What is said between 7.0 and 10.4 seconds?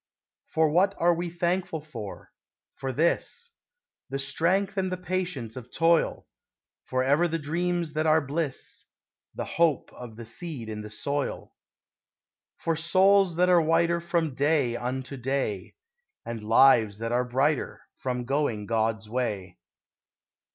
ever the dreams that are bliss The hope of the